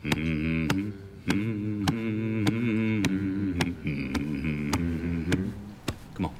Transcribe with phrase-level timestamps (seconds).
[0.00, 0.12] Come
[6.22, 6.30] on.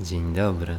[0.00, 0.78] Dzień dobry.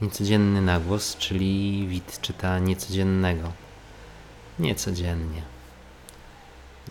[0.00, 3.52] Niecodzienny nagłos, czyli wid czyta niecodziennego.
[4.58, 5.42] Niecodziennie.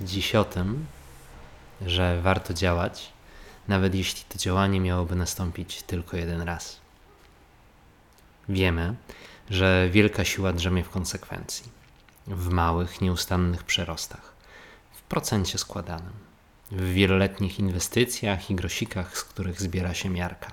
[0.01, 0.85] Dziś o tym,
[1.85, 3.13] że warto działać,
[3.71, 6.79] nawet jeśli to działanie miałoby nastąpić tylko jeden raz.
[8.49, 8.95] Wiemy,
[9.49, 11.71] że wielka siła drzemie w konsekwencji,
[12.27, 14.33] w małych, nieustannych przerostach,
[14.93, 16.13] w procencie składanym,
[16.71, 20.51] w wieloletnich inwestycjach i grosikach, z których zbiera się miarka.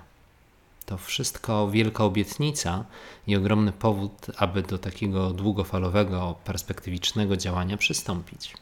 [0.87, 2.85] To wszystko wielka obietnica
[3.27, 8.55] i ogromny powód, aby do takiego długofalowego, perspektywicznego działania przystąpić.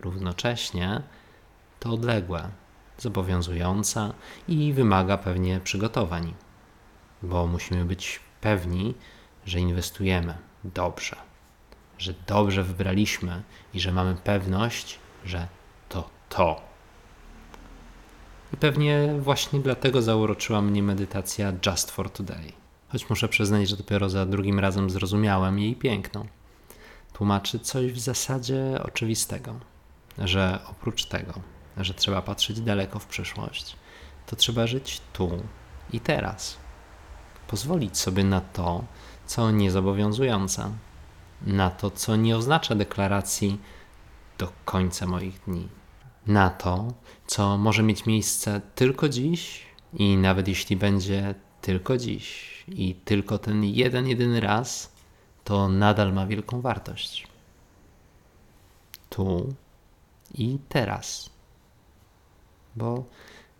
[0.00, 1.02] Równocześnie
[1.80, 2.50] to odległe,
[2.98, 4.12] zobowiązująca
[4.48, 6.34] i wymaga pewnie przygotowań,
[7.22, 8.94] bo musimy być pewni,
[9.46, 11.16] że inwestujemy dobrze,
[11.98, 13.42] że dobrze wybraliśmy
[13.74, 15.48] i że mamy pewność, że
[15.88, 16.60] to to.
[18.52, 22.52] I pewnie właśnie dlatego zauroczyła mnie medytacja Just for Today.
[22.88, 26.26] Choć muszę przyznać, że dopiero za drugim razem zrozumiałem jej piękno.
[27.12, 29.54] Tłumaczy coś w zasadzie oczywistego,
[30.18, 31.32] że oprócz tego,
[31.76, 33.76] że trzeba patrzeć daleko w przyszłość,
[34.26, 35.30] to trzeba żyć tu
[35.92, 36.56] i teraz.
[37.46, 38.84] Pozwolić sobie na to,
[39.26, 40.70] co niezobowiązujące,
[41.42, 43.60] na to, co nie oznacza deklaracji
[44.38, 45.68] do końca moich dni
[46.26, 46.92] na to,
[47.26, 53.64] co może mieć miejsce tylko dziś i nawet jeśli będzie tylko dziś i tylko ten
[53.64, 54.92] jeden, jedyny raz,
[55.44, 57.26] to nadal ma wielką wartość.
[59.10, 59.54] Tu
[60.34, 61.30] i teraz.
[62.76, 63.04] Bo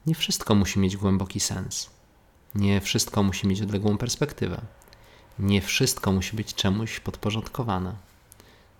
[0.06, 1.90] nie wszystko musi mieć głęboki sens.
[2.54, 4.60] Nie wszystko musi mieć odległą perspektywę.
[5.38, 7.94] Nie wszystko musi być czemuś podporządkowane.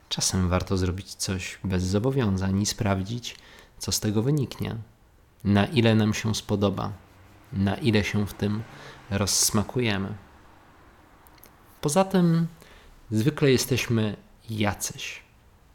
[0.08, 3.36] Czasem warto zrobić coś bez zobowiązań i sprawdzić,
[3.78, 4.76] co z tego wyniknie,
[5.44, 6.92] na ile nam się spodoba,
[7.52, 8.62] na ile się w tym
[9.10, 10.14] rozsmakujemy.
[11.80, 12.46] Poza tym,
[13.10, 14.16] zwykle jesteśmy
[14.50, 15.22] jacyś.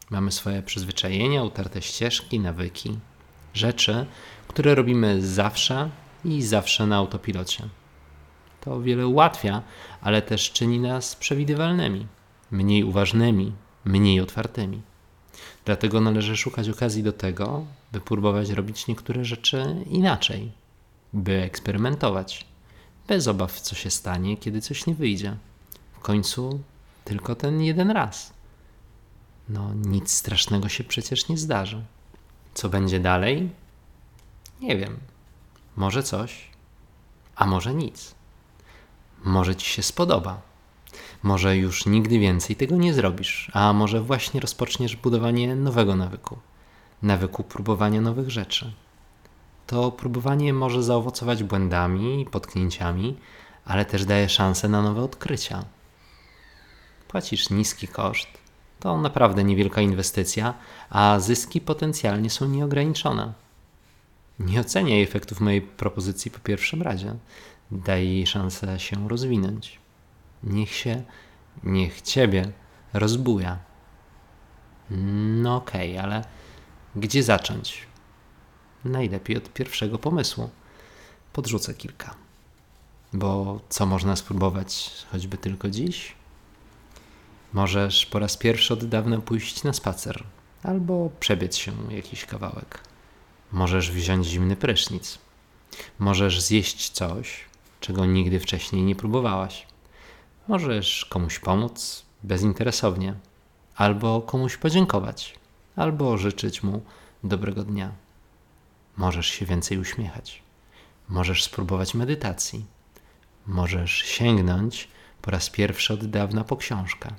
[0.10, 3.00] Mamy swoje przyzwyczajenia, utarte ścieżki, nawyki,
[3.54, 4.06] rzeczy,
[4.48, 5.90] które robimy zawsze
[6.26, 7.64] i zawsze na autopilocie.
[8.62, 9.62] To o wiele ułatwia,
[10.02, 12.08] ale też czyni nas przewidywalnymi,
[12.52, 13.54] mniej uważnymi,
[13.86, 14.82] mniej otwartymi.
[15.66, 20.52] Dlatego należy szukać okazji do tego, by próbować robić niektóre rzeczy inaczej,
[21.14, 22.46] by eksperymentować,
[23.08, 25.38] bez obaw, co się stanie, kiedy coś nie wyjdzie.
[25.94, 26.60] W końcu
[27.04, 28.34] tylko ten jeden raz.
[29.50, 31.84] No, nic strasznego się przecież nie zdarzy.
[32.58, 33.50] Co będzie dalej?
[34.62, 34.98] Nie wiem.
[35.76, 36.50] Może coś,
[37.36, 38.16] a może nic.
[39.24, 40.42] Może ci się spodoba.
[41.24, 46.38] Może już nigdy więcej tego nie zrobisz, a może właśnie rozpoczniesz budowanie nowego nawyku
[47.02, 48.74] nawyku próbowania nowych rzeczy.
[49.68, 53.18] To próbowanie może zaowocować błędami i potknięciami,
[53.66, 55.66] ale też daje szansę na nowe odkrycia.
[57.08, 58.28] Płacisz niski koszt,
[58.80, 60.54] to naprawdę niewielka inwestycja,
[60.90, 63.34] a zyski potencjalnie są nieograniczone.
[64.40, 67.16] Nie oceniaj efektów mojej propozycji po pierwszym razie.
[67.72, 69.80] Daj jej szansę się rozwinąć.
[70.44, 71.04] Niech się,
[71.64, 72.52] niech ciebie
[72.94, 73.58] rozbuja.
[74.90, 76.26] No okej, okay, ale
[76.96, 77.88] gdzie zacząć?
[78.86, 80.50] Najlepiej od pierwszego pomysłu.
[81.34, 82.16] Podrzucę kilka.
[83.14, 86.16] Bo co można spróbować choćby tylko dziś?
[87.54, 90.24] Możesz po raz pierwszy od dawna pójść na spacer
[90.64, 92.80] albo przebiec się jakiś kawałek.
[93.52, 95.20] Możesz wziąć zimny prysznic.
[96.00, 97.46] Możesz zjeść coś,
[97.80, 99.68] czego nigdy wcześniej nie próbowałaś.
[100.48, 103.14] Możesz komuś pomóc bezinteresownie,
[103.76, 105.36] albo komuś podziękować
[105.76, 106.82] albo życzyć mu
[107.24, 107.92] dobrego dnia.
[108.98, 110.42] Możesz się więcej uśmiechać.
[111.10, 112.66] Możesz spróbować medytacji.
[113.48, 114.88] Możesz sięgnąć
[115.22, 117.14] po raz pierwszy od dawna po książkę.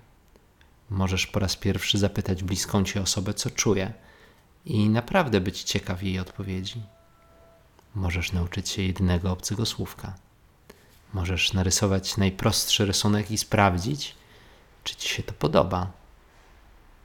[0.90, 3.92] Możesz po raz pierwszy zapytać bliską ci osobę, co czuje,
[4.64, 6.82] i naprawdę być ciekaw jej odpowiedzi.
[7.94, 10.14] Możesz nauczyć się jednego obcego słówka.
[11.14, 14.14] Możesz narysować najprostszy rysunek i sprawdzić,
[14.84, 15.92] czy ci się to podoba.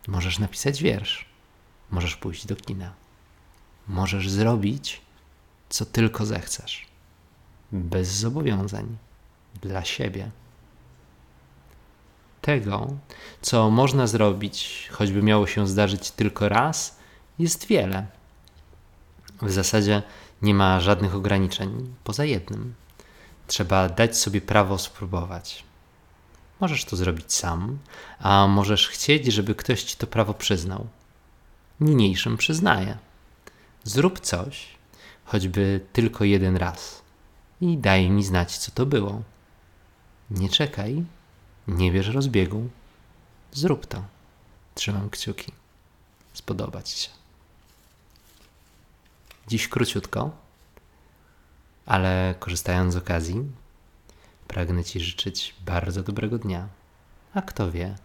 [0.08, 1.26] Możesz napisać wiersz.
[1.92, 2.94] Możesz pójść do kina.
[3.88, 5.02] Możesz zrobić,
[5.70, 6.88] co tylko zechcesz.
[7.72, 8.98] Bez zobowiązań.
[9.62, 10.32] Dla siebie.
[12.44, 12.88] Tego,
[13.42, 17.00] co można zrobić, choćby miało się zdarzyć tylko raz,
[17.40, 18.06] jest wiele.
[19.42, 20.04] W zasadzie
[20.42, 22.74] nie ma żadnych ograniczeń poza jednym.
[23.48, 25.64] Trzeba dać sobie prawo spróbować.
[26.60, 27.78] Możesz to zrobić sam,
[28.20, 30.88] a możesz chcieć, żeby ktoś ci to prawo przyznał.
[31.80, 32.98] Niniejszym przyznaję.
[33.84, 34.68] Zrób coś,
[35.26, 37.02] choćby tylko jeden raz,
[37.62, 39.22] i daj mi znać, co to było.
[40.32, 41.04] Nie czekaj,
[41.68, 42.70] nie bierz rozbiegu.
[43.52, 44.04] Zrób to.
[44.76, 45.52] Trzymam kciuki.
[46.34, 47.10] Spodoba ci się.
[49.48, 50.32] Dziś króciutko,
[51.86, 53.44] ale korzystając z okazji,
[54.48, 56.68] pragnę Ci życzyć bardzo dobrego dnia.
[57.34, 57.96] A kto wie,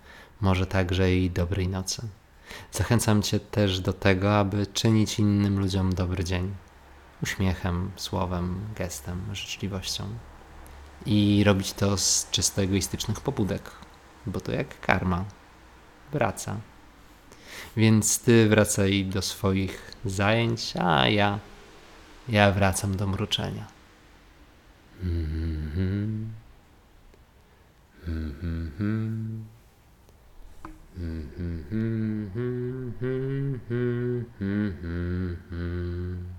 [0.41, 2.09] może także i dobrej nocy.
[2.73, 6.55] Zachęcam Cię też do tego, aby czynić innym ludziom dobry dzień.
[7.23, 10.09] Uśmiechem, słowem, gestem, życzliwością.
[11.07, 13.71] I robić to z czysto egoistycznych pobudek,
[14.27, 15.25] bo to jak karma.
[16.13, 16.57] Wraca.
[17.77, 21.39] Więc Ty wracaj do swoich zajęć, a ja,
[22.29, 23.67] ja wracam do mruczenia.
[25.03, 26.33] Mhm.
[28.07, 28.49] Mhm.
[28.57, 29.45] Mhm.
[30.97, 32.31] Mhm.
[33.01, 34.25] Mhm.
[34.41, 36.38] Mhm.